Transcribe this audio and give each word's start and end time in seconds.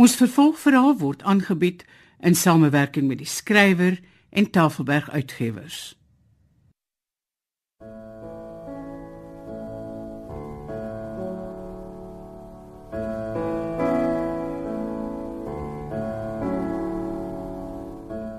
Ons 0.00 0.14
vervolgverhaal 0.16 0.94
word 0.96 1.22
aangebied 1.28 1.82
in 2.24 2.32
samewerking 2.34 3.04
met 3.10 3.18
die 3.20 3.28
skrywer 3.28 3.98
en 4.32 4.46
Tafelberg 4.48 5.10
Uitgewers. 5.12 5.92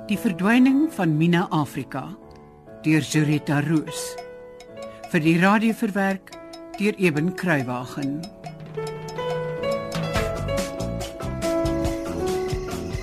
Die 0.10 0.18
verdwyning 0.18 0.88
van 0.98 1.14
Mina 1.18 1.46
Afrika 1.54 2.08
deur 2.82 3.06
Zurita 3.06 3.62
Roos 3.70 4.16
vir 5.14 5.30
die 5.30 5.38
radio 5.38 5.78
verwerk 5.78 6.34
deur 6.82 6.98
Eben 6.98 7.36
Kruiwagen. 7.38 8.41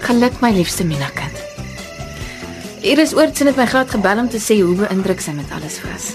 Geluk 0.09 0.41
my 0.41 0.49
liefste 0.57 0.85
Mina 0.89 1.11
kind. 1.13 1.37
Iris 2.81 3.13
oortsin 3.13 3.51
het 3.51 3.59
my 3.61 3.67
glad 3.69 3.91
gebel 3.93 4.23
om 4.23 4.29
te 4.33 4.41
sê 4.41 4.57
hoe 4.63 4.73
beïndruk 4.79 5.21
sy 5.21 5.35
met 5.37 5.51
alles 5.53 5.77
was. 5.85 6.15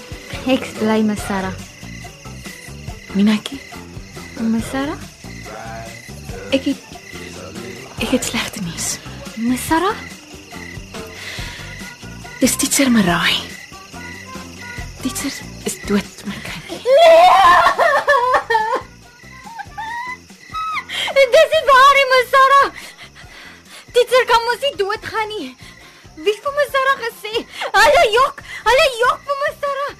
Ek 0.50 0.66
bly 0.80 0.98
my 1.06 1.14
Sarah. 1.14 1.54
Minatjie, 3.14 3.60
My 4.42 4.58
Sarah? 4.72 4.98
ek 6.50 6.66
het 6.72 8.02
ek 8.02 8.10
het 8.16 8.26
slegte 8.26 8.66
nuus. 8.66 8.98
My 9.38 9.56
Sarah? 9.58 9.94
Dis 12.42 12.58
Titser 12.58 12.90
Marai. 12.90 13.53
Kan 24.34 24.42
mos 24.46 24.60
nie 24.66 24.74
doodgaan 24.76 25.28
nie. 25.30 25.48
Wie 26.16 26.32
het 26.34 26.42
vir 26.42 26.54
my 26.58 26.66
Sarah 26.74 26.98
gesê? 27.04 27.32
Hulle 27.76 28.04
jok, 28.14 28.42
hulle 28.66 28.86
jok 29.00 29.20
vir 29.28 29.36
my 29.42 29.50
Sarah. 29.62 29.92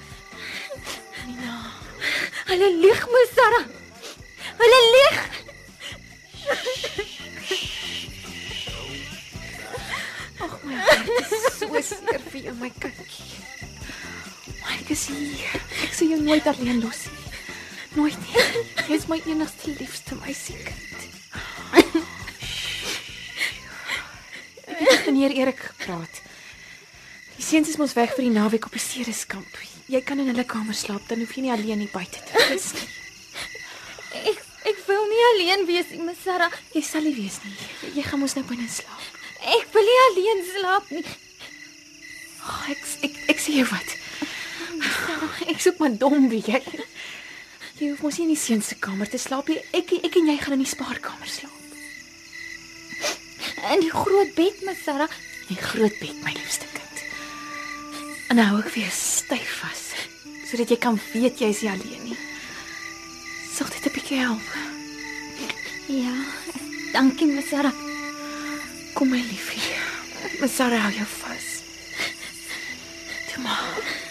Mina, 1.25 1.55
Hulle 2.49 2.69
lieg 2.83 3.01
my 3.13 3.23
Sarah. 3.35 3.65
Hulle 4.59 4.79
lieg. 4.95 5.17
ag 10.45 10.53
my 10.67 10.75
is 11.21 11.31
so 11.59 11.67
seer 11.91 12.21
vir 12.31 12.41
jou 12.49 12.55
my 12.59 12.71
kindjie. 12.83 13.29
Maar 14.59 14.75
ek 14.81 14.89
is 14.97 15.07
hier. 15.13 15.55
Ek 15.87 15.95
sal 15.95 16.11
jou 16.11 16.19
nooit 16.27 16.51
alleen 16.51 16.83
los 16.83 17.01
nie. 17.07 17.27
Nooit 17.95 18.19
nie. 18.27 18.43
Jy 18.89 18.99
is 18.99 19.07
my 19.11 19.19
enigste 19.23 19.71
liefste 19.79 20.19
meisiekind. 20.19 20.94
Meneer 25.15 25.31
Erik 25.31 25.59
gepraat. 25.59 26.21
Die 27.37 27.43
seuns 27.43 27.69
is 27.71 27.79
mos 27.79 27.95
weg 27.95 28.11
vir 28.15 28.27
die 28.27 28.35
naweek 28.35 28.67
op 28.67 28.75
'n 28.75 28.79
sereskamp. 28.79 29.51
Jy 29.87 30.01
kan 30.01 30.19
in 30.19 30.27
hulle 30.27 30.43
kamer 30.43 30.73
slaap, 30.73 31.07
dan 31.07 31.19
hoef 31.19 31.35
jy 31.35 31.41
nie 31.41 31.51
alleen 31.51 31.79
hier 31.79 31.91
buite 31.91 32.19
te 32.19 32.47
wees 32.49 32.73
nie. 32.73 32.89
Ek 34.31 34.39
ek 34.65 34.77
wil 34.87 35.03
nie 35.07 35.23
alleen 35.31 35.65
wees 35.65 35.89
nie, 35.91 36.01
my 36.01 36.15
Sarah. 36.23 36.51
Jy 36.73 36.81
sal 36.81 37.01
nie 37.01 37.15
wees 37.15 37.39
nie. 37.43 37.55
Jy 37.95 38.03
gaan 38.03 38.19
mos 38.19 38.35
nou 38.35 38.43
binne 38.43 38.67
slaap. 38.67 39.03
Ek 39.45 39.67
wil 39.73 39.83
nie 39.83 39.99
alleen 40.09 40.43
slaap 40.51 40.89
nie. 40.91 41.05
Oh, 42.47 42.63
ek 42.69 42.81
ek 43.03 43.15
ek 43.29 43.39
sê 43.39 43.59
jou 43.61 43.67
wat. 43.71 43.89
Ek 45.47 45.59
soek 45.61 45.77
maar 45.79 45.95
dom 45.97 46.29
wie 46.29 46.41
jy. 46.41 46.61
Jy 47.79 47.91
hoef 47.91 48.01
mos 48.01 48.17
nie 48.17 48.25
in 48.25 48.33
die 48.35 48.41
seun 48.41 48.61
se 48.61 48.75
kamer 48.75 49.07
te 49.07 49.17
slaap 49.17 49.47
nie. 49.47 49.61
Ek 49.71 49.93
ek 49.93 50.15
en 50.15 50.27
jy 50.27 50.37
gaan 50.41 50.57
in 50.57 50.65
die 50.65 50.75
spaarkamer 50.75 51.29
slaap. 51.29 51.54
In 53.71 53.79
die 53.79 53.91
groot 53.91 54.33
bed, 54.33 54.61
my 54.61 54.75
Sarah. 54.83 55.09
In 55.47 55.55
die 55.55 55.61
groot 55.61 55.97
bed, 55.99 56.13
my 56.23 56.31
liefste 56.35 56.65
kind. 56.73 57.01
En 58.29 58.37
nou 58.37 58.45
hou 58.51 58.59
ek 58.61 58.69
vir 58.75 58.85
jou 58.85 58.93
styf 58.93 59.57
vas 59.63 59.83
sodat 60.45 60.69
jy 60.69 60.77
kan 60.77 60.99
weet 61.09 61.41
jy 61.41 61.49
is 61.49 61.63
nie 61.65 61.71
alleen 61.71 62.03
nie. 62.05 62.17
Sal 63.55 63.67
dit 63.73 63.85
'n 63.89 63.95
bietjie 63.95 64.19
help? 64.21 64.45
Ja. 65.89 66.13
Dankie, 66.93 67.27
my 67.27 67.41
Sarah. 67.41 67.73
Kom 68.93 69.09
my 69.09 69.17
liefie. 69.17 69.73
My 70.39 70.47
Sarah 70.47 70.83
hou 70.85 70.93
jou 70.93 71.07
vas. 71.19 71.47
Toe 73.33 73.41
maar. 73.43 74.04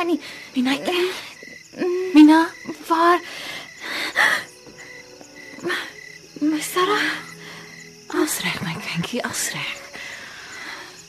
Gaan 0.00 0.08
nie. 0.08 0.20
Mina. 0.54 0.78
Mina, 2.14 2.48
Waar? 2.88 3.20
My 6.40 6.60
Sarah, 6.60 7.12
As 8.08 8.40
reg 8.40 8.60
my 8.64 8.74
kindjie, 8.80 9.20
as 9.22 9.50
reg. 9.52 9.76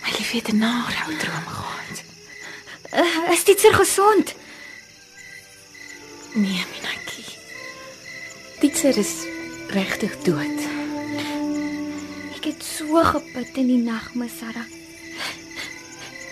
My 0.03 0.11
liefie 0.17 0.41
het 0.41 0.51
'n 0.53 0.57
nare 0.57 1.15
droom 1.17 1.47
gehad. 1.55 1.97
uh, 2.93 3.31
is 3.31 3.43
dit 3.43 3.59
seker 3.59 3.77
gesond? 3.77 4.35
Nee, 6.33 6.65
Minatjie. 6.71 7.25
Ditser 8.59 8.97
is 8.97 9.13
regtig 9.67 10.17
dood. 10.21 10.59
Ek 12.35 12.43
het 12.43 12.63
so 12.63 13.03
gebid 13.03 13.57
in 13.57 13.67
die 13.67 13.77
nag, 13.77 14.13
my 14.13 14.29
Sarah. 14.39 14.67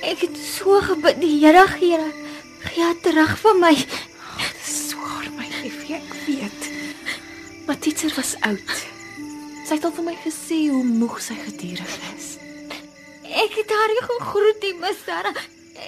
Ek 0.01 0.19
het 0.19 0.37
so 0.37 0.81
gebid, 0.81 1.21
die 1.21 1.39
Here 1.45 1.67
gee 1.67 1.97
haar 2.77 2.97
terug 3.03 3.35
vir 3.41 3.59
my. 3.59 3.73
Swaar, 4.63 5.29
my 5.37 5.47
liefie, 5.61 5.97
ek 5.97 6.13
weet. 6.27 6.67
Maar 7.67 7.79
Ditser 7.83 8.13
was 8.15 8.35
oud. 8.47 8.75
Sy 9.67 9.77
het 9.77 9.85
al 9.85 9.93
vir 9.93 10.07
my 10.09 10.17
gesê 10.23 10.59
hoe 10.73 10.83
moeg 10.83 11.19
sy 11.21 11.37
gedurig 11.37 11.95
is. 12.15 12.35
Ek 13.29 13.53
het 13.59 13.73
haar 13.73 13.95
gegroet 14.07 14.65
my 14.81 14.93
Sarah. 15.05 15.37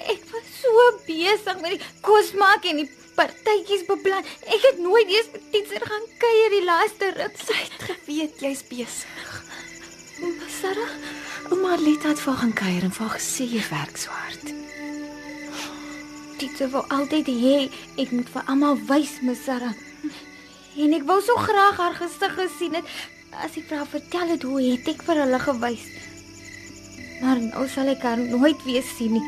Ek 0.08 0.22
was 0.32 0.46
so 0.62 0.84
besig 1.08 1.58
met 1.60 1.74
die 1.76 1.88
kos 2.06 2.32
maak 2.38 2.64
en 2.70 2.80
die 2.84 2.88
partytjies 3.16 3.84
beplan. 3.88 4.24
Ek 4.46 4.62
het 4.70 4.78
nooit 4.80 5.10
eens 5.10 5.32
met 5.34 5.50
Titser 5.52 5.84
gaan 5.84 6.06
kuier 6.22 6.54
die 6.54 6.64
laaste 6.64 7.12
ruk. 7.18 7.36
Sy 7.42 7.58
het 7.58 7.86
geweet 7.90 8.40
jy's 8.46 8.64
besig. 8.70 9.36
My 10.22 10.50
Sarah, 10.60 10.96
Ouma 11.50 11.76
Lita 11.82 12.12
het 12.14 12.22
vir 12.22 12.32
haar 12.32 12.42
gaan 12.44 12.58
kuier 12.62 12.84
en 12.86 12.94
vir 12.94 13.08
haar 13.08 13.18
gesê 13.18 13.50
jy 13.50 13.64
werk 13.72 13.98
so 13.98 14.14
hard. 14.14 14.61
Titser 16.42 16.72
wou 16.74 16.80
altyd 16.90 17.28
hê 17.30 17.58
ek 18.02 18.10
moet 18.10 18.26
vir 18.34 18.48
almal 18.50 18.80
wys, 18.88 19.12
my 19.22 19.30
Sarah. 19.38 19.76
En 20.74 20.94
ek 20.96 21.04
wou 21.06 21.20
so 21.22 21.38
graag 21.38 21.78
haar 21.78 21.94
gesig 21.94 22.34
gesien 22.34 22.74
het 22.74 22.88
as 23.44 23.54
ek 23.60 23.68
vir 23.68 23.78
haar 23.78 23.90
vertel 23.92 24.32
het 24.34 24.46
hoe 24.48 24.58
het 24.64 24.88
ek 24.90 25.04
vir 25.06 25.20
hulle 25.22 25.38
gewys. 25.44 25.84
Maar 27.20 27.44
nou 27.44 27.62
sal 27.70 27.92
ek 27.94 28.02
haar 28.02 28.18
nooit 28.18 28.58
weer 28.66 28.82
sien 28.82 29.14
nie. 29.20 29.22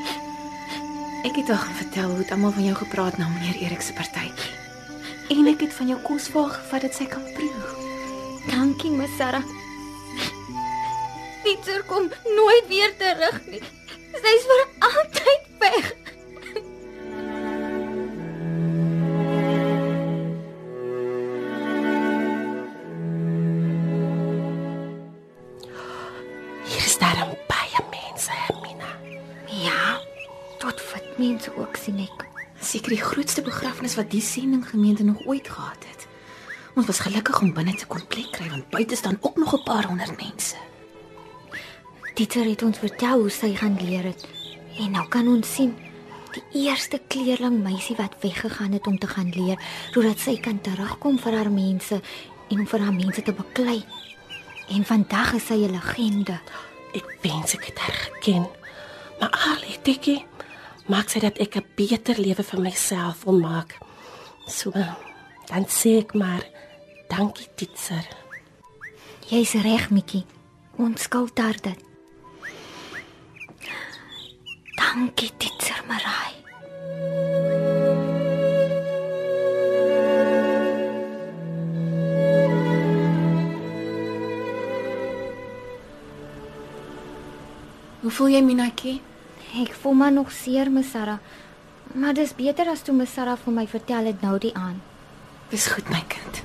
Ek 1.31 1.39
het 1.39 1.55
haar 1.55 1.79
vertel 1.85 2.11
hoe 2.17 2.19
het 2.25 2.35
almal 2.35 2.57
van 2.59 2.67
jou 2.67 2.77
gepraat 2.83 3.23
na 3.23 3.31
meneer 3.31 3.63
Erik 3.63 3.87
se 3.87 3.95
partytjie. 3.95 4.51
En 5.39 5.47
ek 5.55 5.63
het 5.69 5.79
van 5.79 5.95
jou 5.95 6.03
kos 6.11 6.27
haar 6.35 6.51
gevat 6.59 6.89
dat 6.89 6.99
sy 6.99 7.07
kan 7.15 7.23
proe. 7.37 7.75
Dankie, 8.51 8.91
my 8.91 9.07
Sarah. 9.15 9.47
Pieter 11.47 11.87
kom 11.87 12.11
nooit 12.27 12.67
weer 12.75 12.91
terug 12.99 13.39
nie. 13.55 13.63
Sy's 14.19 14.51
vir 14.51 14.67
altyd 14.91 15.53
weg. 15.63 15.95
Die 32.95 33.03
grootste 33.03 33.43
begrafnis 33.43 33.97
wat 33.99 34.13
die 34.13 34.23
sending 34.23 34.63
gemeente 34.69 35.05
nog 35.05 35.27
ooit 35.27 35.49
gehad 35.49 35.87
het. 35.89 36.07
Ons 36.79 36.87
was 36.87 37.03
gelukkig 37.03 37.41
om 37.43 37.55
binne 37.55 37.75
te 37.75 37.89
kon 37.91 38.03
plek 38.11 38.31
kry 38.37 38.47
want 38.53 38.71
buite 38.71 38.97
staan 38.97 39.19
ook 39.21 39.37
nog 39.37 39.55
'n 39.55 39.63
paar 39.63 39.87
honderd 39.87 40.17
mense. 40.23 40.57
Pieter 42.15 42.45
het 42.45 42.63
ons 42.63 42.79
vertel 42.79 43.21
hoe 43.21 43.31
sy 43.31 43.55
gaan 43.55 43.79
leer 43.81 44.05
het. 44.05 44.27
En 44.79 44.91
nou 44.91 45.09
kan 45.09 45.29
ons 45.29 45.55
sien 45.55 45.75
die 46.33 46.67
eerste 46.67 47.01
kleerling 47.09 47.63
meisie 47.63 47.97
wat 47.97 48.15
weggegaan 48.21 48.73
het 48.73 48.87
om 48.87 48.99
te 48.99 49.07
gaan 49.07 49.31
leer, 49.31 49.59
sodat 49.91 50.19
sy 50.19 50.41
kan 50.41 50.61
terugkom 50.61 51.19
vir 51.19 51.33
haar 51.33 51.51
mense 51.51 52.01
en 52.51 52.59
om 52.59 52.67
vir 52.67 52.81
haar 52.81 52.95
mense 52.95 53.23
te 53.23 53.33
beklei. 53.33 53.85
En 54.69 54.85
vandag 54.85 55.33
is 55.33 55.47
sy 55.47 55.55
'n 55.55 55.71
legende. 55.71 56.41
Ek 56.93 57.19
wens 57.23 57.55
ek 57.55 57.65
het 57.65 57.79
haar 57.79 57.95
geken. 57.95 58.47
Maar 59.21 59.31
al 59.31 59.61
het 59.67 59.89
ek 59.89 60.25
maak 60.87 61.09
sy 61.09 61.21
dat 61.21 61.39
ek 61.39 61.57
'n 61.57 61.67
beter 61.77 62.17
lewe 62.19 62.43
vir 62.43 62.61
myself 62.61 63.25
wil 63.25 63.39
maak. 63.39 63.79
So 64.47 64.71
dan 65.47 65.65
sê 65.69 65.99
ek 65.99 66.15
maar 66.15 66.45
dankie 67.09 67.49
Titser. 67.57 68.07
Jy's 69.29 69.55
reg, 69.55 69.91
Mikkie. 69.91 70.25
Ons 70.77 71.03
skuld 71.03 71.39
haar 71.39 71.57
dit. 71.63 71.81
Dankie, 74.77 75.31
Titser 75.39 75.81
Marai. 75.89 76.33
Hoe 88.01 88.11
voel 88.11 88.29
jy, 88.29 88.43
Minatjie? 88.45 89.14
Ek 89.55 89.75
voel 89.81 89.93
maar 89.93 90.13
nog 90.13 90.33
seer, 90.33 90.71
Mesara. 90.71 91.21
Maar 91.95 92.15
dis 92.15 92.35
beter 92.35 92.67
as 92.69 92.83
toe 92.83 92.95
Mesara 92.95 93.37
vir 93.37 93.55
my 93.55 93.67
vertel 93.71 94.09
het 94.11 94.23
nou 94.23 94.39
die 94.43 94.55
aan. 94.59 94.81
Dis 95.53 95.69
goed, 95.71 95.89
my 95.89 96.03
kind. 96.11 96.43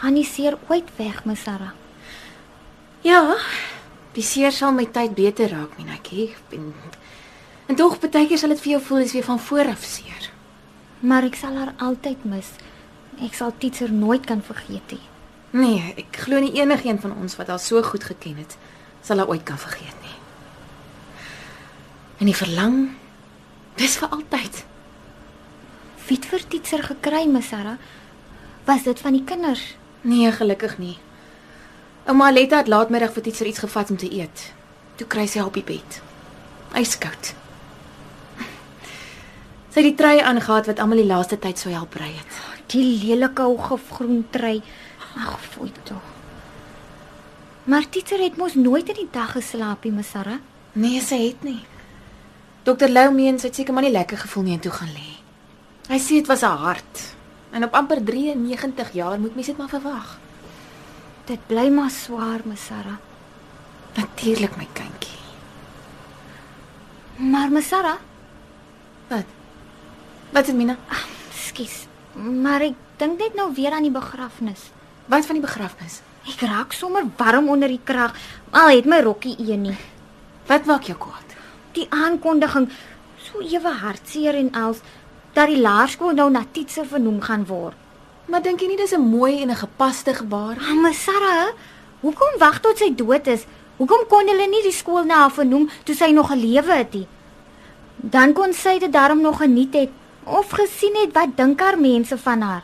Gaan 0.00 0.18
nie 0.18 0.26
seer 0.28 0.58
ooit 0.68 0.90
weg, 0.98 1.24
Mesara. 1.24 1.72
Ja, 3.04 3.36
die 4.12 4.24
seer 4.24 4.52
sal 4.52 4.72
met 4.72 4.92
tyd 4.92 5.14
beter 5.16 5.48
raak, 5.48 5.78
Minatjie. 5.78 6.34
En 6.52 6.72
en 7.66 7.76
tog 7.80 7.96
baie 7.98 8.26
keer 8.28 8.38
sal 8.38 8.52
dit 8.52 8.60
vir 8.60 8.74
jou 8.74 8.82
voel 8.84 9.06
as 9.06 9.12
weer 9.16 9.24
van 9.24 9.40
voor 9.40 9.70
af 9.72 9.84
seer. 9.88 10.28
Maar 11.00 11.24
ek 11.30 11.38
sal 11.40 11.56
haar 11.56 11.72
altyd 11.80 12.24
mis. 12.28 12.50
Ek 13.24 13.32
sal 13.32 13.54
Titser 13.58 13.92
nooit 13.92 14.26
kan 14.28 14.42
vergeet 14.44 14.92
nie. 14.92 15.04
Nee, 15.54 15.94
ek 15.96 16.18
glo 16.26 16.40
nie 16.42 16.52
enigiemand 16.58 17.00
van 17.06 17.14
ons 17.16 17.36
wat 17.40 17.48
haar 17.48 17.62
so 17.62 17.80
goed 17.82 18.04
geken 18.04 18.36
het, 18.42 18.58
sal 19.00 19.22
haar 19.22 19.30
ooit 19.32 19.44
kan 19.48 19.58
vergeet 19.58 19.96
nie. 20.02 20.03
En 22.24 22.30
die 22.30 22.38
verlang 22.40 22.76
dis 23.76 23.98
vir 24.00 24.08
altyd. 24.16 24.62
Wie 26.06 26.16
het 26.16 26.24
vir 26.30 26.44
Titser 26.48 26.80
gekry, 26.86 27.26
Mesara? 27.28 27.74
Was 28.64 28.86
dit 28.86 29.00
van 29.04 29.12
die 29.12 29.26
kinders? 29.28 29.64
Nee, 30.08 30.30
gelukkig 30.32 30.78
nie. 30.80 30.94
Ouma 32.08 32.30
Letta 32.32 32.62
het 32.62 32.70
laatmiddag 32.72 33.12
vir 33.12 33.26
Titser 33.26 33.50
iets 33.50 33.60
gevat 33.60 33.92
om 33.92 33.98
te 34.00 34.08
eet. 34.08 34.44
Toe 34.96 35.04
kry 35.06 35.26
sy 35.28 35.42
haar 35.42 35.50
op 35.50 35.58
die 35.58 35.66
bed. 35.68 35.98
Yskoud. 36.80 37.34
Sy 38.40 39.82
het 39.82 39.90
die 39.90 39.94
trei 40.00 40.14
aangetree 40.24 40.70
wat 40.70 40.80
almal 40.80 41.02
die 41.04 41.10
laaste 41.10 41.36
tyd 41.44 41.60
so 41.60 41.76
help 41.76 42.00
ry 42.00 42.08
het. 42.08 42.40
Die 42.72 42.86
lelike 43.02 43.44
ou 43.44 43.60
gifgroen 43.66 44.24
trei. 44.32 44.62
Ag, 45.12 45.36
fooi 45.50 45.68
tog. 45.84 46.08
Maar 47.68 47.84
Titser 47.92 48.24
het 48.24 48.40
mos 48.40 48.56
nooit 48.56 48.88
in 48.96 49.02
die 49.02 49.08
dag 49.12 49.36
geslaap 49.36 49.84
nie, 49.84 49.92
Mesara. 50.00 50.40
Nee, 50.72 51.04
sy 51.04 51.20
het 51.26 51.44
nie. 51.44 51.60
Dokter 52.64 52.88
Lou 52.88 53.10
meen 53.12 53.38
sy 53.38 53.50
het 53.50 53.58
seker 53.60 53.74
maar 53.76 53.84
nie 53.84 53.92
lekker 53.92 54.18
gevoel 54.24 54.46
nie 54.46 54.54
en 54.56 54.62
toe 54.64 54.72
gaan 54.72 54.92
lê. 54.96 55.10
Hy 55.90 55.98
sê 56.00 56.20
dit 56.20 56.28
was 56.30 56.44
haar 56.46 56.62
hart. 56.62 57.02
En 57.54 57.64
op 57.66 57.74
amper 57.76 58.00
93 58.04 58.92
jaar 58.96 59.18
moet 59.20 59.34
mens 59.36 59.46
dit 59.50 59.58
maar 59.60 59.68
verwag. 59.68 60.14
Dit 61.28 61.44
bly 61.48 61.68
maar 61.72 61.90
swaar, 61.92 62.40
Mesara. 62.44 62.96
Natuurlik 63.96 64.56
my 64.56 64.66
kindjie. 64.72 65.20
Maar 67.30 67.52
Mesara, 67.52 67.98
Wat? 69.08 69.28
Wat 70.32 70.46
het 70.46 70.56
Mina? 70.56 70.76
skus, 71.34 71.84
maar 72.16 72.62
ek 72.64 72.74
dink 72.98 73.18
net 73.20 73.34
nou 73.38 73.50
weer 73.54 73.74
aan 73.76 73.84
die 73.86 73.92
begrafnis. 73.94 74.70
Wat 75.06 75.26
van 75.28 75.36
die 75.38 75.44
begrafnis? 75.44 76.00
Ek 76.26 76.40
raak 76.48 76.72
sommer 76.72 77.04
warm 77.18 77.50
onder 77.52 77.68
die 77.68 77.80
krag. 77.84 78.16
Al 78.50 78.72
het 78.72 78.88
my 78.88 79.02
rokkie 79.04 79.36
een 79.38 79.68
nie. 79.68 79.76
Wat 80.48 80.64
maak 80.66 80.88
jou 80.88 80.96
kwaad? 80.98 81.23
Die 81.74 81.86
aankondiging 81.90 82.68
so 83.18 83.40
ewe 83.42 83.72
hartseer 83.82 84.36
en 84.38 84.52
als 84.54 84.82
dat 85.34 85.50
die 85.50 85.58
laerskool 85.58 86.14
nou 86.14 86.28
na 86.30 86.44
Titser 86.52 86.86
vernoem 86.86 87.20
gaan 87.24 87.46
word. 87.46 87.74
Maar 88.30 88.42
dink 88.42 88.62
jy 88.62 88.68
nie 88.68 88.76
dis 88.76 88.94
'n 88.94 89.00
mooi 89.00 89.42
en 89.42 89.50
'n 89.50 89.64
gepaste 89.66 90.14
gebaar? 90.14 90.56
Ah, 90.60 90.74
maar 90.82 90.94
Sarah, 90.94 91.52
hoekom 92.00 92.38
wag 92.38 92.60
tot 92.60 92.78
sy 92.78 92.94
dood 92.94 93.26
is? 93.26 93.46
Hoekom 93.76 94.06
kon 94.08 94.28
hulle 94.28 94.46
nie 94.46 94.62
die 94.62 94.72
skool 94.72 95.04
na 95.04 95.14
haar 95.14 95.34
vernoem 95.34 95.70
toe 95.84 95.94
sy 95.94 96.10
nog 96.10 96.30
gelewe 96.30 96.72
het 96.72 96.92
nie? 96.94 97.06
Dan 97.96 98.32
kon 98.32 98.52
sy 98.52 98.78
dit 98.78 98.92
daarom 98.92 99.20
nog 99.20 99.36
geniet 99.36 99.74
het 99.74 99.90
of 100.24 100.50
gesien 100.50 100.94
het 101.02 101.12
wat 101.12 101.36
dink 101.36 101.60
haar 101.60 101.78
mense 101.78 102.18
van 102.18 102.40
haar. 102.40 102.62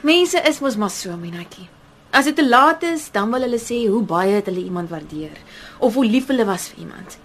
Mense 0.00 0.40
is 0.48 0.60
mos 0.60 0.76
maar 0.76 0.90
so, 0.90 1.16
Minatjie. 1.16 1.68
As 2.10 2.24
dit 2.24 2.36
te 2.36 2.48
laat 2.48 2.82
is, 2.82 3.10
dan 3.12 3.30
wil 3.30 3.40
hulle 3.40 3.58
sê 3.58 3.88
hoe 3.88 4.02
baie 4.02 4.38
het 4.38 4.46
hulle 4.46 4.64
iemand 4.64 4.88
waardeer 4.88 5.36
of 5.78 5.94
hoe 5.94 6.06
lief 6.06 6.26
hulle 6.26 6.44
was 6.44 6.68
vir 6.68 6.78
iemand. 6.78 7.18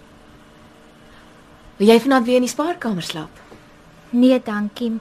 Wil 1.76 1.88
jy 1.90 2.00
vanaand 2.00 2.26
weer 2.26 2.38
in 2.38 2.44
die 2.46 2.50
spaarkamer 2.50 3.02
slaap? 3.02 3.40
Nee, 4.10 4.38
dankie. 4.42 5.00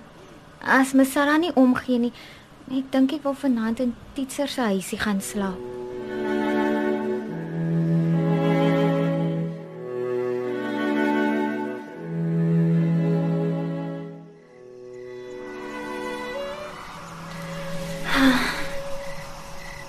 As 0.65 0.93
my 0.93 1.03
Sarah 1.05 1.37
nie 1.37 1.51
omgee 1.53 1.99
nie, 2.01 2.09
ek 2.73 2.87
dink 2.89 3.11
ek 3.13 3.27
wil 3.27 3.35
vanaand 3.37 3.83
in 3.83 3.91
Titser 4.17 4.49
se 4.49 4.65
huisie 4.71 4.97
gaan 4.97 5.21
slaap. 5.21 5.59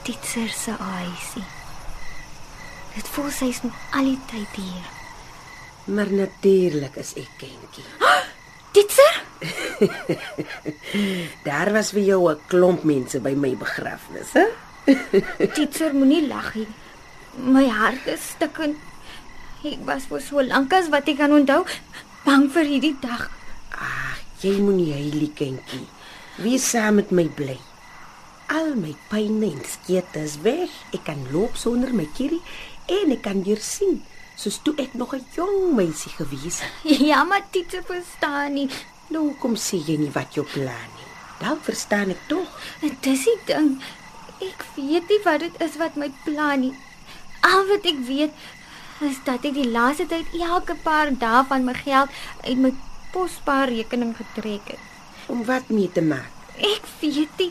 Titser 0.05 0.53
se 0.53 0.77
huisie. 0.77 1.47
Dit 2.93 3.09
voel 3.17 3.33
sy's 3.33 3.63
nog 3.65 3.81
al 3.97 4.13
die 4.13 4.21
tyd 4.29 4.61
hier. 4.61 5.04
Maar 5.85 6.09
natuurlik 6.13 6.97
is 6.97 7.13
ek 7.21 7.33
kindjie. 7.37 7.85
Titser? 8.75 9.17
Daar 11.49 11.71
was 11.77 11.93
vir 11.93 12.07
jou 12.09 12.31
'n 12.31 12.41
klomp 12.49 12.85
mense 12.89 13.21
by 13.21 13.35
my 13.37 13.53
begrafnis, 13.57 14.33
hè? 14.33 14.47
Titser 15.57 15.93
moenie 15.95 16.27
lag 16.27 16.55
nie. 16.55 16.67
My 17.37 17.69
hart 17.69 18.07
is 18.07 18.33
stikkend. 18.33 18.81
Ek 19.65 19.85
was 19.85 20.09
vir 20.09 20.21
so 20.21 20.41
lank 20.41 20.73
as 20.73 20.89
wat 20.89 21.09
ek 21.09 21.21
kan 21.21 21.33
onthou 21.33 21.65
bang 22.25 22.49
vir 22.49 22.65
hierdie 22.65 22.97
dag. 23.01 23.29
Ag, 23.77 24.25
jy 24.41 24.57
moenie 24.65 24.93
heilig 24.93 25.37
kindjie. 25.37 25.85
Wees 26.41 26.65
saam 26.71 26.97
met 26.97 27.13
my 27.13 27.29
bly. 27.29 27.59
Al 28.49 28.73
my 28.75 28.97
pyn 29.13 29.43
en 29.43 29.61
skete 29.69 30.25
is 30.25 30.41
weg. 30.41 30.73
Ek 30.97 31.05
kan 31.05 31.29
loop 31.33 31.57
sonder 31.57 31.93
my 31.93 32.09
kierie 32.17 32.43
en 32.89 33.13
ek 33.13 33.23
kan 33.29 33.45
weer 33.45 33.61
sien 33.61 34.01
soos 34.37 34.59
toe 34.63 34.75
ek 34.83 34.95
nog 34.95 35.15
'n 35.15 35.27
jong 35.35 35.75
meisie 35.75 36.13
gewees 36.13 36.61
het. 36.61 36.73
Ja, 37.11 37.25
maar 37.25 37.43
Titser 37.51 37.83
verstaan 37.87 38.53
nie. 38.55 38.69
Nou 39.09 39.35
kom 39.41 39.55
sê 39.57 39.77
jy 39.87 39.97
nie 39.99 40.11
wat 40.15 40.35
jou 40.35 40.47
plan 40.53 40.89
nie. 40.97 41.09
Dan 41.41 41.59
verstaan 41.63 42.11
ek 42.11 42.23
tog. 42.29 42.49
Dis 43.01 43.25
die 43.25 43.39
ding. 43.47 43.83
Ek 44.41 44.65
weet 44.77 45.09
nie 45.09 45.21
wat 45.25 45.41
dit 45.41 45.61
is 45.61 45.77
wat 45.77 45.97
my 45.97 46.11
plan 46.25 46.61
nie. 46.61 46.75
Al 47.41 47.67
wat 47.67 47.85
ek 47.87 48.01
weet 48.07 48.33
is 49.01 49.19
dat 49.25 49.45
ek 49.45 49.55
die 49.55 49.69
laaste 49.71 50.07
tyd 50.07 50.27
elke 50.41 50.75
paar 50.83 51.13
dae 51.19 51.45
van 51.49 51.65
my 51.65 51.75
geld 51.75 52.09
uit 52.47 52.59
my 52.59 52.73
pospaarrekening 53.13 54.17
getrek 54.17 54.67
het. 54.75 54.83
Om 55.27 55.45
wat 55.45 55.69
mee 55.69 55.91
te 55.93 56.03
maak? 56.03 56.31
Ek 56.57 56.83
weet 57.01 57.39
nie. 57.39 57.51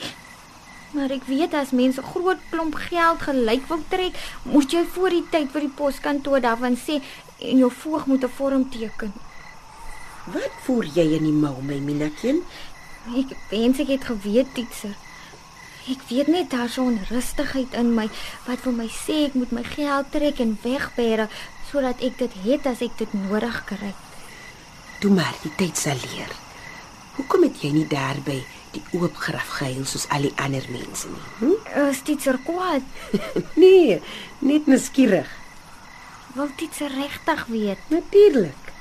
Maar 0.94 1.10
ek 1.10 1.24
weet 1.26 1.54
as 1.58 1.72
mense 1.74 2.02
groot 2.06 2.42
klomp 2.52 2.76
geld 2.78 3.22
gelyk 3.26 3.64
wil 3.68 3.82
trek, 3.90 4.18
moet 4.46 4.72
jy 4.72 4.84
voor 4.96 5.10
die 5.10 5.26
tyd 5.34 5.50
vir 5.50 5.66
die 5.66 5.76
poskantoor 5.78 6.44
daarvan 6.44 6.78
sê 6.78 7.00
en 7.42 7.58
jou 7.64 7.72
voog 7.72 8.06
moet 8.06 8.24
'n 8.24 8.36
vorm 8.38 8.70
teken. 8.70 9.14
Wat 10.26 10.54
voer 10.66 10.86
jy 10.86 11.08
in 11.18 11.24
die 11.24 11.40
mou, 11.46 11.56
my 11.62 11.80
minakien? 11.80 12.44
Ek 13.18 13.34
wens 13.50 13.80
ek 13.80 13.88
het 13.88 14.04
geweet 14.04 14.54
Titser. 14.54 14.96
Ek 15.92 16.00
weet 16.08 16.28
net 16.28 16.50
daar's 16.52 16.74
so 16.74 16.86
'n 16.86 17.06
rustigheid 17.10 17.74
in 17.74 17.94
my 17.96 18.08
wat 18.46 18.60
vir 18.60 18.74
my 18.74 18.88
sê 18.88 19.26
ek 19.26 19.34
moet 19.34 19.52
my 19.52 19.64
geld 19.64 20.12
trek 20.12 20.40
en 20.40 20.58
wegbere 20.64 21.28
sodat 21.72 22.02
ek 22.02 22.18
dit 22.18 22.34
het 22.44 22.66
as 22.66 22.82
ek 22.82 22.98
dit 22.98 23.14
nodig 23.14 23.64
kry. 23.66 23.94
Toe 25.00 25.12
maar 25.12 25.36
die 25.42 25.56
tyd 25.56 25.78
sal 25.78 25.98
leer. 25.98 26.32
Hoekom 27.16 27.44
het 27.44 27.62
jy 27.62 27.72
nie 27.72 27.88
daarby 27.88 28.44
die 28.74 28.84
oop 29.00 29.16
graf 29.18 29.50
gehuil 29.60 29.86
soos 29.86 30.08
al 30.10 30.22
die 30.28 30.34
ander 30.42 30.66
mense 30.74 31.08
nie? 31.10 31.24
Hm? 31.40 31.88
Is 31.90 32.02
Titser 32.06 32.38
kwaad? 32.46 32.82
Nee, 33.64 34.02
net 34.40 34.68
nuuskierig. 34.68 35.30
Wil 36.36 36.50
Titser 36.58 36.90
regtig 36.98 37.46
weet? 37.54 37.78
Natuurlik. 37.94 38.72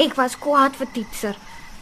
Ek 0.00 0.14
was 0.16 0.38
kwaad 0.40 0.76
vir 0.80 0.88
Titser. 0.92 1.36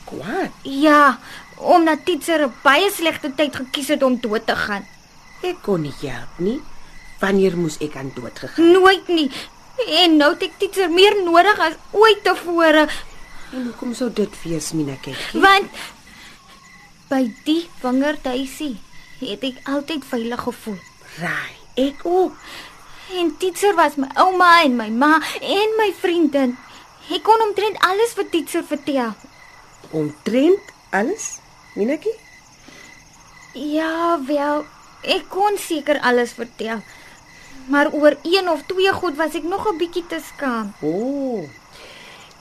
Kwaad. 0.08 0.50
Ja, 0.66 1.18
omdat 1.56 2.04
Titser 2.04 2.46
'n 2.48 2.52
baie 2.64 2.90
slegte 2.90 3.30
tyd 3.34 3.54
gekies 3.56 3.88
het 3.94 4.02
om 4.02 4.18
dood 4.20 4.46
te 4.46 4.56
gaan. 4.56 4.84
Ek 5.42 5.62
kon 5.62 5.80
nie 5.82 5.94
help 6.02 6.38
nie. 6.38 6.60
Wanneer 7.20 7.56
moes 7.56 7.78
ek 7.80 7.96
aan 7.96 8.10
dood 8.14 8.38
gegaan? 8.38 8.72
Nooit 8.72 9.08
nie. 9.08 9.30
En 10.02 10.16
nou 10.16 10.32
het 10.32 10.42
ek 10.42 10.58
Titser 10.58 10.90
meer 10.90 11.14
nodig 11.24 11.58
as 11.58 11.74
ooit 11.92 12.24
tevore, 12.24 12.88
En 13.52 13.64
hoekom 13.66 13.94
sou 13.94 14.10
dit 14.12 14.30
wees, 14.44 14.72
minakien? 14.72 15.16
want 15.32 15.66
by 17.10 17.26
die 17.44 17.66
wingerdhuisie 17.82 18.76
het 19.20 19.42
ek 19.44 19.60
altyd 19.68 20.06
veilig 20.06 20.42
gevoel. 20.46 20.78
Raai, 21.18 21.54
ek 21.74 22.04
ook. 22.06 22.36
En 23.18 23.32
Titser 23.42 23.74
was 23.74 23.98
my 23.98 24.06
ouma 24.14 24.62
en 24.62 24.76
my 24.78 24.88
ma 24.94 25.16
en 25.42 25.76
my 25.80 25.90
vriendin. 25.98 26.54
Ek 27.10 27.24
kon 27.26 27.42
omtrent 27.42 27.80
alles 27.82 28.14
vir 28.14 28.28
Titser 28.30 28.62
vertel. 28.62 29.14
Omtrent 29.90 30.70
alles, 30.94 31.40
Minetjie? 31.74 32.14
Ja, 33.58 34.20
wel, 34.26 34.62
ek 35.02 35.26
kon 35.32 35.58
seker 35.58 35.98
alles 36.06 36.36
vertel. 36.38 36.84
Maar 37.70 37.90
oor 37.92 38.14
een 38.22 38.48
of 38.48 38.62
twee 38.70 38.92
goed 38.94 39.18
was 39.18 39.34
ek 39.34 39.42
nog 39.42 39.66
'n 39.66 39.78
bietjie 39.78 40.06
te 40.06 40.20
skaam. 40.22 40.72
O. 40.80 40.90
Oh, 40.90 41.48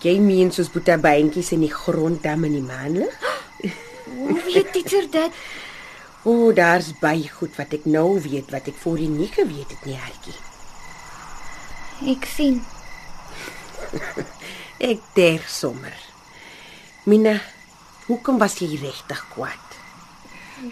jy 0.01 0.19
meen 0.19 0.51
soos 0.51 0.71
boetabeentjies 0.71 1.51
in 1.51 1.59
die 1.59 1.73
grond 1.73 2.23
dam 2.23 2.43
in 2.43 2.51
die 2.51 2.61
maanlig? 2.61 3.17
Hoe 4.17 4.41
weet 4.45 4.71
Titser 4.73 5.07
dit? 5.11 5.31
O, 6.23 6.31
oh, 6.31 6.55
daar's 6.55 6.91
baie 6.99 7.29
goed 7.31 7.55
wat 7.55 7.73
ek 7.77 7.85
nou 7.87 8.19
weet 8.21 8.51
wat 8.51 8.67
ek 8.67 8.77
voorheen 8.81 9.15
nie 9.17 9.29
geweet 9.31 9.71
het 9.71 9.85
nie, 9.87 9.95
Hartjie. 9.95 10.35
Ek 12.11 12.27
sien. 12.27 12.59
Ek 14.91 15.01
der 15.15 15.43
sommer. 15.47 15.95
Mina, 17.09 17.39
hoekom 18.07 18.39
was 18.39 18.59
jy 18.61 18.77
regtig 18.79 19.23
kwaad? 19.33 19.79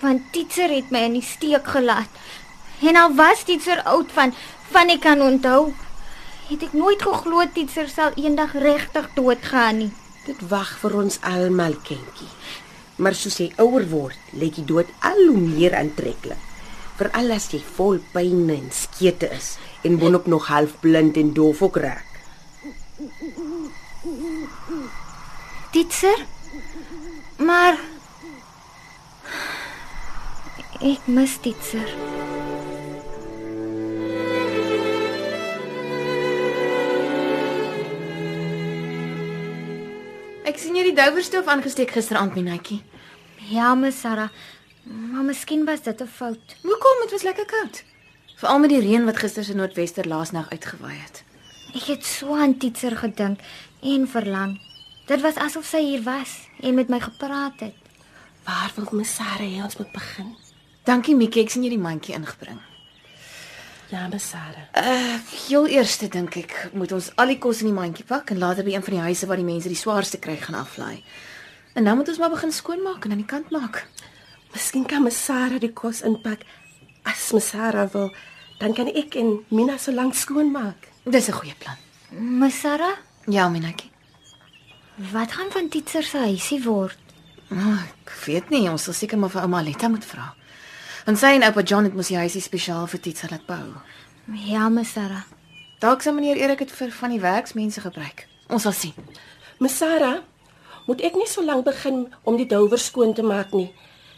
Want 0.03 0.29
Titser 0.36 0.72
het 0.72 0.91
my 0.91 1.06
in 1.08 1.17
die 1.17 1.25
steek 1.25 1.67
gelaat. 1.72 2.12
En 2.84 3.00
al 3.00 3.15
was 3.15 3.44
Titser 3.48 3.82
oud 3.88 4.12
van 4.15 4.36
van 4.72 4.91
ek 4.91 5.06
kan 5.06 5.22
onthou, 5.24 5.72
het 6.50 6.63
ek 6.67 6.74
nooit 6.75 7.01
geglo 7.01 7.44
Titser 7.56 7.88
sal 7.91 8.15
eendag 8.20 8.56
regtig 8.60 9.08
doodgaan 9.15 9.79
nie. 9.84 9.91
Dit 10.27 10.41
wag 10.51 10.74
vir 10.82 10.98
ons 11.03 11.20
almal, 11.24 11.77
kindjie. 11.88 12.27
Maar 12.98 13.13
soos 13.13 13.38
jy 13.38 13.51
ouer 13.62 13.86
word, 13.92 14.18
lyk 14.34 14.58
die 14.58 14.66
dood 14.66 14.89
al 15.06 15.20
hoe 15.30 15.42
meer 15.42 15.75
aantreklik. 15.77 16.42
Veral 16.98 17.36
as 17.36 17.46
jy 17.54 17.60
vol 17.77 18.00
pyn 18.13 18.48
en 18.50 18.72
skete 18.74 19.30
is 19.36 19.51
en 19.86 20.00
boonop 20.01 20.25
nog 20.25 20.48
half 20.50 20.74
blind 20.82 21.18
en 21.22 21.30
doof 21.38 21.62
ook 21.68 21.77
raak. 21.84 22.06
Titser? 25.72 26.25
Maar 27.38 27.77
ek 30.82 31.06
mis 31.06 31.38
Titser. 31.46 32.17
Sien 40.68 40.76
jy 40.76 40.84
het 40.84 40.96
die 40.96 41.00
douwerstoof 41.00 41.48
aangesteek 41.48 41.94
gisteraand, 41.96 42.36
Minetjie. 42.36 42.82
Ja, 43.48 43.74
me 43.76 43.92
Sarah. 43.92 44.30
Maar 44.84 45.24
miskien 45.24 45.66
was 45.66 45.82
dit 45.84 46.02
'n 46.02 46.08
fout. 46.08 46.56
Hoekom? 46.62 46.98
Dit 47.02 47.12
was 47.12 47.24
lekker 47.24 47.46
koud. 47.46 47.84
Veral 48.36 48.60
met 48.60 48.70
die 48.70 48.80
reën 48.80 49.06
wat 49.06 49.18
gister 49.18 49.44
se 49.44 49.54
noordwester 49.54 50.08
laasnag 50.08 50.50
uitgewaai 50.50 50.98
het. 50.98 51.24
Ek 51.74 51.84
het 51.84 52.06
so 52.06 52.36
aan 52.36 52.58
Titser 52.58 52.98
gedink 52.98 53.40
en 53.82 54.08
verlang. 54.08 54.60
Dit 55.06 55.22
was 55.22 55.36
asof 55.36 55.66
sy 55.66 55.80
hier 55.80 56.04
was 56.04 56.48
en 56.60 56.74
met 56.74 56.90
my 56.90 57.00
gepraat 57.00 57.60
het. 57.60 57.76
Waar 58.44 58.72
wil 58.76 58.88
my 58.92 59.04
Sarah 59.04 59.48
hê 59.48 59.64
ons 59.64 59.78
moet 59.78 59.92
begin? 59.92 60.36
Dankie 60.84 61.16
Mikkie, 61.16 61.44
ek 61.44 61.50
sien 61.50 61.64
jy 61.64 61.70
die 61.70 61.78
mandjie 61.78 62.16
ingebring. 62.16 62.60
Ja, 63.89 64.10
Sarah. 64.20 64.67
Uh, 64.75 65.15
heel 65.48 65.67
eerste 65.67 66.08
dink 66.12 66.36
ek 66.36 66.70
moet 66.74 66.91
ons 66.91 67.12
al 67.15 67.27
die 67.32 67.38
kos 67.39 67.62
in 67.63 67.70
die 67.70 67.75
mandjie 67.77 68.03
pak 68.06 68.29
en 68.34 68.38
later 68.41 68.63
by 68.67 68.74
een 68.75 68.84
van 68.84 68.94
die 68.98 69.03
huise 69.06 69.27
waar 69.29 69.39
die 69.39 69.46
mense 69.48 69.70
die 69.72 69.79
swaarste 69.79 70.20
kry 70.20 70.36
gaan 70.41 70.56
aflaai. 70.60 71.03
En 71.74 71.84
dan 71.88 71.96
moet 71.98 72.10
ons 72.12 72.17
maar 72.20 72.29
begin 72.34 72.51
skoonmaak 72.51 73.06
en 73.06 73.12
aan 73.15 73.22
die 73.24 73.29
kant 73.29 73.50
maak. 73.51 73.86
Miskien 74.53 74.86
kan 74.86 75.03
my 75.06 75.10
Sarah 75.13 75.60
die 75.63 75.72
kos 75.74 76.01
inpak. 76.01 76.44
As 77.08 77.29
my 77.32 77.39
Sarah 77.39 77.88
wil, 77.94 78.12
dan 78.60 78.74
kan 78.75 78.88
ek 78.91 79.15
en 79.15 79.38
Mina 79.50 79.77
so 79.77 79.91
lank 79.96 80.15
skoonmaak. 80.15 80.89
Dis 81.06 81.27
'n 81.29 81.34
goeie 81.39 81.56
plan. 81.60 81.77
Me 82.12 82.50
Sarah, 82.50 82.98
Ja, 83.29 83.50
Minetjie. 83.50 83.91
wat 85.12 85.32
gaan 85.32 85.51
van 85.51 85.70
Titser 85.70 86.03
se 86.03 86.17
huisie 86.17 86.63
word? 86.63 86.98
Oh, 87.51 87.79
ek 88.06 88.12
weet 88.25 88.50
nie, 88.50 88.70
ons 88.70 88.84
sal 88.84 88.94
seker 88.94 89.17
maar 89.17 89.29
vir 89.29 89.41
ouma 89.41 89.60
Aletta 89.60 89.88
moet 89.88 90.06
vra. 90.06 90.34
En 91.08 91.16
sy 91.16 91.38
en 91.38 91.44
oupa 91.48 91.62
John 91.64 91.86
het 91.88 91.94
mos 91.96 92.10
die 92.12 92.18
huisie 92.20 92.42
spesiaal 92.44 92.88
vir 92.92 93.00
Titsa 93.00 93.30
laat 93.32 93.46
bou. 93.48 93.64
Ja, 94.44 94.66
me 94.68 94.84
Sarah. 94.84 95.24
Dalk 95.80 96.02
sal 96.04 96.12
meneer 96.18 96.36
Erik 96.36 96.60
dit 96.66 96.72
vir 96.76 96.90
van 96.92 97.14
die 97.14 97.22
werksmense 97.24 97.80
gebruik. 97.80 98.26
Ons 98.52 98.66
sal 98.68 98.74
sien. 98.76 99.14
My 99.64 99.72
Sarah, 99.72 100.18
moet 100.90 101.06
ek 101.08 101.16
nie 101.16 101.28
so 101.32 101.46
lank 101.48 101.64
begin 101.64 102.10
om 102.28 102.36
die 102.36 102.48
douwer 102.52 102.82
skoon 102.82 103.16
te 103.16 103.24
maak 103.24 103.56
nie. 103.56 103.70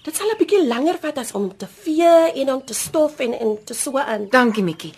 Dit 0.01 0.17
sal 0.17 0.31
'n 0.34 0.39
bietjie 0.39 0.65
langer 0.65 0.98
vat 0.98 1.17
as 1.17 1.31
om 1.38 1.51
te 1.58 1.67
vee 1.67 2.31
en 2.41 2.53
om 2.53 2.65
te 2.65 2.74
stof 2.74 3.19
en 3.19 3.34
en 3.34 3.58
te 3.65 3.74
so 3.74 3.98
aan. 3.98 4.27
Dankie, 4.29 4.63
Mikkie. 4.63 4.93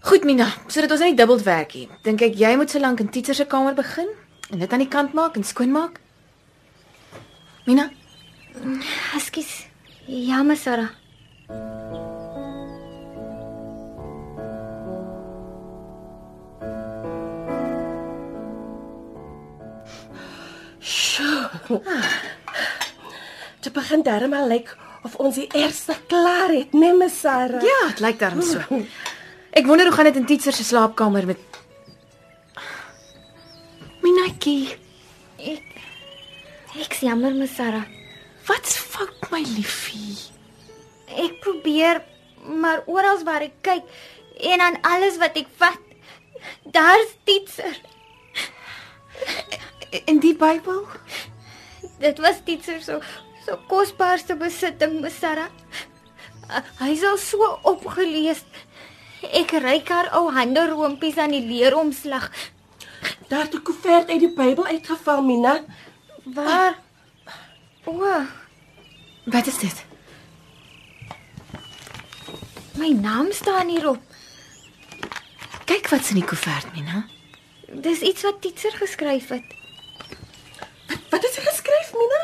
Goed, 0.00 0.24
Mina, 0.24 0.46
sodat 0.68 0.90
ons 0.92 1.00
nie 1.00 1.14
dubbel 1.14 1.42
werk 1.42 1.74
nie. 1.74 1.88
Dink 2.04 2.22
ek 2.22 2.34
jy 2.34 2.56
moet 2.56 2.70
so 2.70 2.78
lank 2.78 3.00
in 3.00 3.10
Titsa 3.10 3.34
se 3.34 3.46
kamer 3.46 3.74
begin 3.74 4.08
en 4.52 4.58
dit 4.58 4.72
aan 4.72 4.78
die 4.78 4.88
kant 4.88 5.12
maak 5.12 5.36
en 5.36 5.44
skoonmaak. 5.44 5.98
Mina, 7.66 7.90
Ekskuus. 9.14 9.66
Ja, 10.06 10.42
me 10.42 10.56
Sarah. 10.56 10.99
Dit 23.60 23.72
begin 23.72 24.02
darm 24.02 24.32
al 24.34 24.48
lyk 24.48 24.72
of 25.04 25.14
ons 25.22 25.36
die 25.38 25.46
eerste 25.54 25.94
klaar 26.08 26.50
het, 26.50 26.72
né, 26.72 26.90
my 26.96 27.08
Sarah? 27.08 27.62
ja, 27.62 27.78
dit 27.92 28.00
lyk 28.00 28.18
darm 28.18 28.42
so. 28.42 28.58
Ek 29.50 29.66
wonder 29.66 29.86
hoe 29.86 29.94
gaan 29.94 30.10
dit 30.10 30.18
in 30.20 30.26
Titsa 30.26 30.52
se 30.54 30.64
slaapkamer 30.64 31.26
met 31.26 31.38
Minatjie. 34.02 34.76
Ek's 36.80 37.00
jammer, 37.04 37.34
me 37.34 37.46
Sarah. 37.46 37.84
Wat's 38.48 38.76
fout, 38.76 39.30
my 39.30 39.42
liefie? 39.56 40.39
Ek 41.16 41.40
probeer, 41.40 42.02
maar 42.44 42.82
oral 42.86 43.22
waar 43.24 43.42
ek 43.42 43.56
kyk 43.62 43.84
en 44.40 44.60
aan 44.60 44.78
alles 44.82 45.18
wat 45.20 45.36
ek 45.36 45.48
vat, 45.60 45.78
daar's 46.64 47.10
Titser. 47.24 47.76
In 50.06 50.20
die 50.22 50.34
Bybel? 50.34 50.86
Dit 52.00 52.18
was 52.22 52.40
Titser 52.44 52.80
so 52.80 53.00
so 53.44 53.56
kosbaarste 53.68 54.36
besitting, 54.36 55.00
Sarah. 55.10 55.50
Uh, 56.50 56.60
Hy's 56.80 57.02
al 57.04 57.18
so 57.18 57.46
opgelees. 57.68 58.44
Ek 59.32 59.52
ryk 59.60 59.88
haar 59.92 60.10
ou 60.18 60.30
hande 60.32 60.62
roompies 60.70 61.18
aan 61.18 61.34
die 61.34 61.44
leeromslag. 61.44 62.30
Daar 63.28 63.46
het 63.46 63.54
'n 63.54 63.62
koevert 63.62 64.08
uit 64.10 64.20
die 64.20 64.34
Bybel 64.34 64.64
uitgeval, 64.66 65.22
Mina. 65.22 65.64
Waar? 66.24 66.78
O, 67.84 68.24
Wat 69.24 69.46
is 69.46 69.58
dit? 69.58 69.89
My 72.80 72.92
naam 72.96 73.28
staan 73.32 73.68
hierop. 73.68 74.00
Kyk 75.68 75.90
wat's 75.92 76.10
in 76.10 76.20
die 76.20 76.26
koevert, 76.26 76.70
Mina. 76.74 77.04
Dis 77.84 78.00
iets 78.00 78.24
wat 78.26 78.40
Titser 78.42 78.72
geskryf 78.80 79.28
het. 79.34 79.52
Wat 81.12 81.20
het 81.22 81.30
sy 81.34 81.44
geskryf, 81.44 81.92
Mina? 81.94 82.22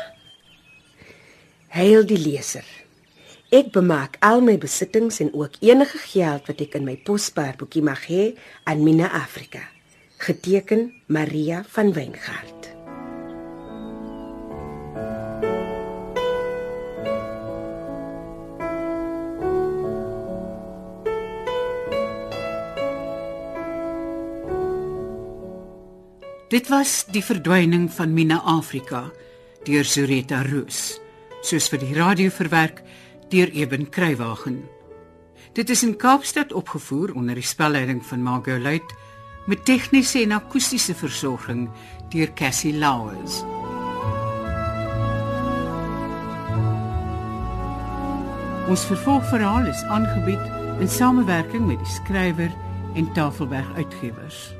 Heil 1.77 2.03
die 2.09 2.19
leser. 2.19 2.65
Ek 3.53 3.69
bemaak 3.75 4.17
al 4.25 4.41
my 4.43 4.57
besittings 4.59 5.21
en 5.23 5.31
ook 5.37 5.61
enige 5.63 6.01
geld 6.09 6.49
wat 6.49 6.65
ek 6.65 6.75
in 6.81 6.87
my 6.89 6.97
pospaarboekie 7.07 7.85
mag 7.85 8.09
hê 8.09 8.33
aan 8.67 8.83
Mina 8.83 9.07
Afrika. 9.21 9.63
Geteken 10.19 10.89
Maria 11.07 11.63
van 11.71 11.93
Wyngaard. 11.95 12.56
Dit 26.57 26.71
was 26.73 27.03
die 27.13 27.21
verdwyning 27.21 27.83
van 27.93 28.15
Mina 28.17 28.39
Afrika 28.41 29.03
deur 29.67 29.85
Zureta 29.85 30.39
Roos, 30.41 30.95
soos 31.45 31.67
vir 31.69 31.83
die 31.83 31.91
radio 31.93 32.33
verwerk 32.33 32.79
deur 33.29 33.51
Eben 33.53 33.85
Kruiwagen. 33.93 34.63
Dit 35.53 35.69
is 35.69 35.85
in 35.85 35.93
Kaapstad 36.01 36.55
opgevoer 36.57 37.13
onder 37.13 37.37
die 37.37 37.45
spelleiding 37.45 38.01
van 38.09 38.25
Margot 38.25 38.57
Luit 38.57 38.97
met 39.45 39.65
tegniese 39.69 40.23
en 40.25 40.33
akoestiese 40.39 40.97
versorging 40.97 41.67
deur 42.09 42.33
Cassie 42.33 42.73
Louws. 42.73 43.43
Ons 48.65 48.89
vervolgverhaal 48.89 49.69
is 49.69 49.85
aangebied 49.93 50.81
in 50.81 50.89
samewerking 50.89 51.69
met 51.69 51.77
die 51.85 51.97
skrywer 52.01 52.49
en 52.95 53.13
Tafelberg 53.13 53.75
Uitgewers. 53.77 54.56